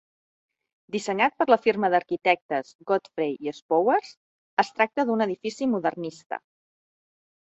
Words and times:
Dissenyat 0.93 1.35
per 1.41 1.45
la 1.53 1.57
firma 1.65 1.89
d'arquitectes 1.93 2.71
Godfrey 2.91 3.37
i 3.49 3.53
Spowers, 3.57 4.09
es 4.65 4.73
tracta 4.79 5.05
d'un 5.11 5.21
edifici 5.29 5.69
modernista. 5.77 6.41